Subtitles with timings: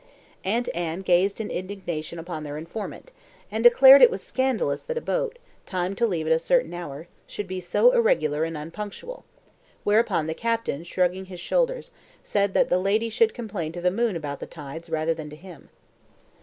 [0.43, 3.11] Aunt Anne gazed in indignation upon their informant,
[3.51, 7.07] and declared it was scandalous that a boat, timed to leave at a certain hour,
[7.27, 9.25] should be so irregular and unpunctual;
[9.83, 11.91] whereupon the captain, shrugging his shoulders,
[12.23, 15.35] said that the lady should complain to the moon about the tides rather than to
[15.35, 15.69] him.